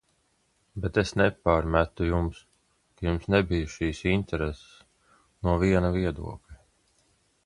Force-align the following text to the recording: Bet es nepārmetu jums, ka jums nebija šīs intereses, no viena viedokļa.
Bet 0.85 0.95
es 1.01 1.09
nepārmetu 1.21 2.07
jums, 2.07 2.39
ka 3.01 3.07
jums 3.09 3.27
nebija 3.35 3.69
šīs 3.75 4.01
intereses, 4.15 4.63
no 5.49 5.55
viena 5.65 5.93
viedokļa. 5.99 6.61